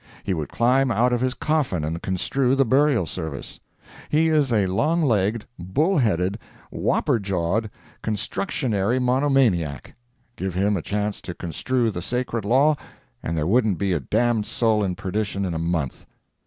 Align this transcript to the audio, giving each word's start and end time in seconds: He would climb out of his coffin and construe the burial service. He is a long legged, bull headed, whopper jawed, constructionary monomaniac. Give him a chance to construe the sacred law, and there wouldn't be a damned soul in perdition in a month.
He 0.23 0.33
would 0.33 0.49
climb 0.49 0.89
out 0.89 1.13
of 1.13 1.21
his 1.21 1.35
coffin 1.35 1.83
and 1.83 2.01
construe 2.01 2.55
the 2.55 2.65
burial 2.65 3.05
service. 3.05 3.59
He 4.09 4.29
is 4.29 4.51
a 4.51 4.65
long 4.65 5.03
legged, 5.03 5.45
bull 5.59 5.99
headed, 5.99 6.39
whopper 6.71 7.19
jawed, 7.19 7.69
constructionary 8.01 8.97
monomaniac. 8.97 9.93
Give 10.35 10.55
him 10.55 10.75
a 10.75 10.81
chance 10.81 11.21
to 11.21 11.35
construe 11.35 11.91
the 11.91 12.01
sacred 12.01 12.45
law, 12.45 12.77
and 13.21 13.37
there 13.37 13.45
wouldn't 13.45 13.77
be 13.77 13.93
a 13.93 13.99
damned 13.99 14.47
soul 14.47 14.83
in 14.83 14.95
perdition 14.95 15.45
in 15.45 15.53
a 15.53 15.59
month. 15.59 16.07